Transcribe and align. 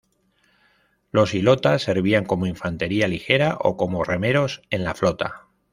Los 1.11 1.35
ilotas 1.35 1.83
servían 1.83 2.25
como 2.25 2.47
infantería 2.47 3.07
ligera 3.07 3.59
o 3.59 3.77
como 3.77 4.03
remeros 4.03 4.63
en 4.71 4.83
la 4.83 4.95
flota. 4.95 5.45